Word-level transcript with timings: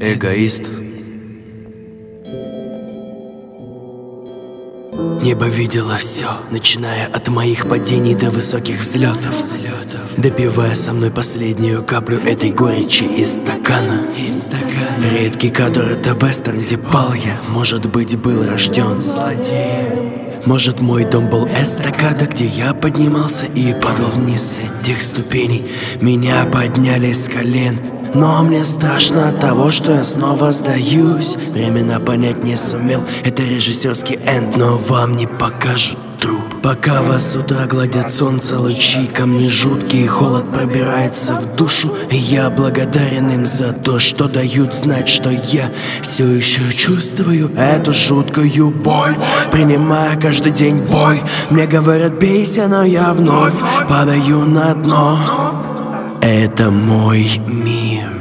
эгоист. 0.00 0.64
Небо 5.22 5.44
видело 5.44 5.98
все, 5.98 6.28
начиная 6.50 7.06
от 7.06 7.28
моих 7.28 7.68
падений 7.68 8.14
до 8.14 8.30
высоких 8.30 8.80
взлетов, 8.80 9.36
взлетов. 9.36 10.00
Допивая 10.16 10.74
со 10.74 10.94
мной 10.94 11.10
последнюю 11.10 11.84
каплю 11.84 12.18
этой 12.18 12.50
горечи 12.50 13.04
из 13.04 13.28
стакана. 13.28 14.00
Из 14.16 14.44
стакана. 14.44 15.04
Редкий 15.12 15.50
кадр 15.50 15.90
это 15.90 16.12
вестерн, 16.14 16.60
где 16.60 16.78
пал 16.78 17.12
я, 17.12 17.38
может 17.48 17.84
быть, 17.86 18.16
был 18.16 18.46
рожден 18.46 19.02
злодеем. 19.02 20.20
Может 20.46 20.80
мой 20.80 21.04
дом 21.04 21.28
был 21.28 21.46
эстакада, 21.46 22.24
где 22.24 22.46
я 22.46 22.72
поднимался 22.72 23.44
и 23.44 23.74
падал 23.74 24.08
вниз 24.08 24.58
этих 24.58 25.02
ступеней 25.02 25.70
Меня 26.00 26.46
подняли 26.46 27.12
с 27.12 27.28
колен, 27.28 27.78
но 28.14 28.42
мне 28.42 28.64
страшно 28.64 29.28
от 29.28 29.40
того, 29.40 29.70
что 29.70 29.92
я 29.92 30.04
снова 30.04 30.52
сдаюсь. 30.52 31.36
Временно 31.50 32.00
понять 32.00 32.44
не 32.44 32.56
сумел, 32.56 33.02
это 33.24 33.42
режиссерский 33.42 34.18
энд, 34.26 34.56
но 34.56 34.76
вам 34.76 35.16
не 35.16 35.26
покажут 35.26 35.98
труп. 36.20 36.40
Пока 36.62 37.02
вас 37.02 37.32
с 37.32 37.36
утра 37.36 37.64
гладят 37.66 38.12
солнце 38.12 38.58
лучи 38.58 39.06
Ко 39.06 39.24
мне 39.24 39.48
жуткий 39.48 40.06
холод 40.06 40.52
пробирается 40.52 41.34
в 41.34 41.56
душу. 41.56 41.94
И 42.10 42.16
я 42.16 42.50
благодарен 42.50 43.30
им 43.30 43.46
за 43.46 43.72
то, 43.72 43.98
что 43.98 44.28
дают 44.28 44.74
знать, 44.74 45.08
что 45.08 45.30
я 45.30 45.72
Все 46.02 46.26
еще 46.26 46.70
чувствую 46.72 47.50
эту 47.56 47.92
жуткую 47.92 48.70
боль. 48.70 49.16
Принимая 49.50 50.18
каждый 50.20 50.52
день 50.52 50.82
бой. 50.82 51.22
Мне 51.48 51.66
говорят 51.66 52.18
бейся, 52.18 52.68
но 52.68 52.84
я 52.84 53.12
вновь 53.14 53.54
падаю 53.88 54.46
на 54.46 54.74
дно 54.74 55.69
Это 56.22 56.70
мой 56.70 57.40
мир. 57.46 58.20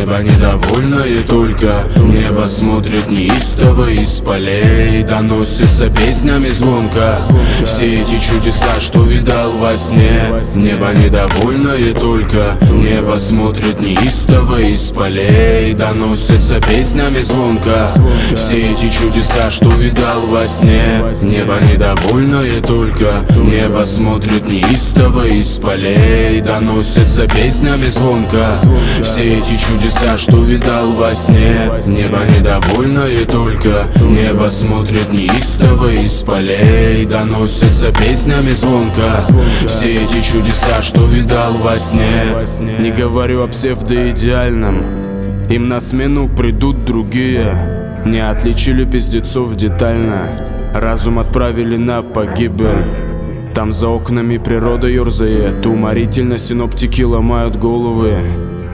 Небо 0.00 0.22
недовольное 0.22 1.22
только 1.22 1.84
Небо 1.96 2.44
смотрит 2.44 3.10
неистово 3.10 3.88
из 3.90 4.20
полей 4.20 5.02
Доносится 5.02 5.88
песнями 5.88 6.48
звонко. 6.48 7.22
Все 7.64 8.02
эти 8.02 8.18
чудеса, 8.18 8.78
что 8.78 9.02
видал 9.02 9.52
во 9.52 9.76
сне 9.76 10.22
Небо 10.54 10.92
недовольное 10.92 11.94
только 11.94 12.56
Небо 13.00 13.16
смотрит 13.16 13.80
неистово 13.80 14.60
из 14.60 14.90
полей 14.90 15.72
Доносится 15.72 16.60
песнями 16.60 17.22
звонко 17.22 17.94
Все 18.36 18.72
эти 18.72 18.90
чудеса, 18.90 19.50
что 19.50 19.70
видал 19.70 20.26
во 20.26 20.46
сне 20.46 21.00
Небо 21.22 21.54
недовольное 21.72 22.60
только. 22.60 23.24
Небо 23.36 23.84
смотрит 23.84 24.46
неистово 24.46 25.26
из 25.26 25.48
полей 25.56 26.42
Доносится 26.42 27.26
песнями 27.26 27.88
звонко 27.88 28.60
Все 29.02 29.38
эти 29.38 29.56
чудеса 29.56 30.18
что 30.18 30.36
видал 30.44 30.92
во 30.92 31.14
сне 31.14 31.72
Небо 31.86 32.18
недовольное 32.36 33.24
только. 33.24 33.86
Небо 34.02 34.48
смотрит 34.50 35.10
неистово 35.10 35.90
из 35.90 36.16
полей 36.16 37.06
Доносится 37.06 37.92
песнями 37.92 38.52
звонко 38.52 39.24
Все 39.66 40.04
эти 40.04 40.20
чудеса, 40.20 40.82
что 40.82 41.06
видал 41.06 41.54
во 41.54 41.78
сне 41.78 42.89
Не 42.90 42.96
говорю 42.96 43.44
о 43.44 43.46
псевдоидеальном. 43.46 44.82
Им 45.48 45.68
на 45.68 45.80
смену 45.80 46.28
придут 46.28 46.84
другие. 46.84 48.02
Не 48.04 48.18
отличили 48.18 48.84
пиздецов 48.84 49.54
детально. 49.54 50.22
Разум 50.74 51.20
отправили 51.20 51.76
на 51.76 52.02
погибель. 52.02 53.52
Там 53.54 53.70
за 53.70 53.86
окнами 53.86 54.38
природа 54.38 54.88
ерзает. 54.88 55.64
Уморительно 55.66 56.36
синоптики 56.36 57.02
ломают 57.02 57.54
головы. 57.54 58.16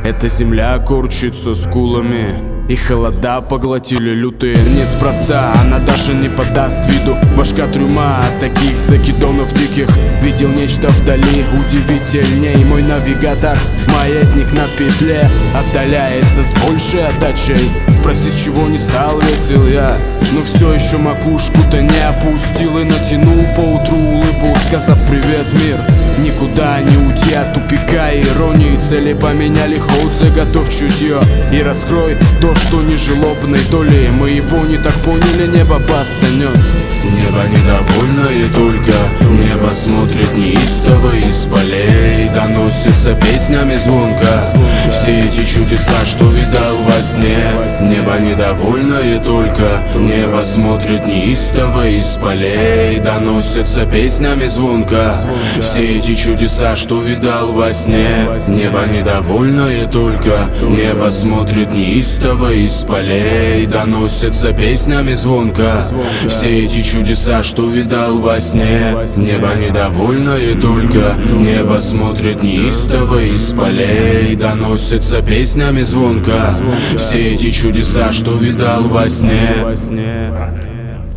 Эта 0.03 0.29
земля 0.29 0.79
корчится 0.79 1.55
скулами 1.55 2.46
и 2.69 2.77
холода 2.77 3.41
поглотили 3.41 4.11
лютые 4.11 4.57
Неспроста. 4.57 5.53
Она 5.61 5.79
даже 5.79 6.15
не 6.15 6.29
подаст 6.29 6.79
виду 6.87 7.17
Башка 7.37 7.67
трюма. 7.67 8.19
От 8.27 8.41
таких 8.41 8.79
закидонов 8.79 9.53
диких 9.53 9.89
Видел 10.23 10.49
нечто 10.49 10.89
вдали. 10.89 11.45
Удивительней 11.59 12.65
Мой 12.65 12.83
навигатор, 12.83 13.57
маятник 13.93 14.53
на 14.53 14.67
петле 14.77 15.29
Отдаляется 15.55 16.43
с 16.43 16.53
большей 16.63 17.07
отдачей. 17.07 17.71
Спроси, 17.93 18.29
с 18.29 18.43
чего 18.43 18.67
не 18.69 18.79
стал 18.79 19.21
весел 19.21 19.67
я 19.67 19.99
Но 20.33 20.43
все 20.43 20.73
еще 20.73 20.99
макушку-то 20.99 21.83
не 21.83 21.99
опустил 22.01 22.79
И 22.79 22.85
натянул 22.85 23.45
поутру 23.55 23.97
улыбу 23.97 24.55
Сказав 24.67 25.05
привет, 25.07 25.53
мир! 25.53 25.79
Никуда 26.19 26.81
не 26.81 26.97
уйти 26.97 27.35
от 27.35 27.55
тупика 27.55 28.11
и 28.11 28.23
иронии 28.23 28.77
Цели 28.77 29.13
поменяли 29.13 29.77
ход, 29.77 30.15
заготовь 30.15 30.71
чутье 30.71 31.21
И 31.53 31.63
раскрой 31.63 32.17
то, 32.41 32.55
что 32.55 32.83
не 32.83 32.97
желобной 32.97 33.61
доли 33.71 34.09
Мы 34.09 34.31
его 34.31 34.65
не 34.67 34.79
так 34.79 34.95
поняли, 34.97 35.47
небо 35.47 35.79
бастанет 35.79 36.57
Небо 37.05 37.43
недовольное 37.49 38.49
только 38.55 38.93
Небо 39.31 39.71
смотрит 39.71 40.35
неистово 40.37 41.15
из 41.15 41.47
полей. 41.47 42.29
Доносится 42.31 43.15
песнями 43.15 43.77
звонко. 43.77 44.53
Все 44.91 45.25
эти 45.25 45.45
чудеса, 45.45 46.05
что 46.05 46.31
видал 46.31 46.77
во 46.89 47.01
сне. 47.03 47.39
Небо 47.81 48.19
недовольное 48.19 49.21
только 49.21 49.83
Небо 49.95 50.16
смотрит 50.57 51.07
неистово 51.07 51.89
из 51.89 52.19
полей 52.23 52.99
Доносится 52.99 53.85
песнями 53.85 54.47
звонко. 54.47 55.29
Все 55.61 55.99
эти 55.99 56.15
чудеса, 56.15 56.77
что 56.77 57.03
видал 57.03 57.53
во 57.53 57.73
сне 57.73 58.27
Небо 58.49 58.87
недовольное 58.87 59.87
только. 59.87 60.49
Небо 60.63 61.11
смотрит 61.11 61.73
неистово 61.73 62.53
из 62.53 62.85
полей 62.85 63.67
Доносится 63.67 64.53
песнями 64.53 65.15
звонко. 65.15 65.89
Все 66.29 66.65
эти 66.65 66.83
чудеса, 66.83 67.43
что 67.43 67.69
видал 67.69 68.19
во 68.19 68.41
сне 68.41 68.97
Небо 69.17 69.55
недовольное 69.55 70.55
только. 70.55 71.17
Небо 71.35 71.79
смотрит 71.79 72.43
неистово 72.43 73.23
из 73.23 73.53
полей 73.53 74.35
Доносится 74.37 75.21
песнями 75.23 75.83
звонко. 75.83 76.57
Все 76.97 77.35
эти 77.35 77.51
чудеса, 77.51 78.13
что 78.13 78.37
видал 78.37 78.85
во 78.85 79.09
сне 79.09 80.06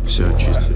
Все 0.06 0.32
чисто 0.38 0.69